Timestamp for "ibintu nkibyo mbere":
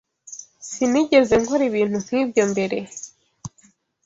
1.69-2.77